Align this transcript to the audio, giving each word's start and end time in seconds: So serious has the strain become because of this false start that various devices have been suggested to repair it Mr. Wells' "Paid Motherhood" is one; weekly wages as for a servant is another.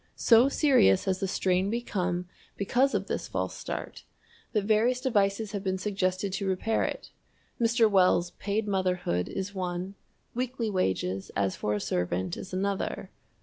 So 0.15 0.49
serious 0.49 1.05
has 1.05 1.19
the 1.19 1.27
strain 1.27 1.69
become 1.69 2.27
because 2.57 2.95
of 2.95 3.05
this 3.05 3.27
false 3.27 3.55
start 3.55 4.03
that 4.51 4.63
various 4.63 4.99
devices 4.99 5.51
have 5.51 5.63
been 5.63 5.77
suggested 5.77 6.33
to 6.33 6.47
repair 6.47 6.81
it 6.83 7.11
Mr. 7.61 7.87
Wells' 7.87 8.31
"Paid 8.31 8.67
Motherhood" 8.67 9.29
is 9.29 9.53
one; 9.53 9.93
weekly 10.33 10.71
wages 10.71 11.29
as 11.35 11.55
for 11.55 11.75
a 11.75 11.79
servant 11.79 12.35
is 12.35 12.51
another. 12.51 13.11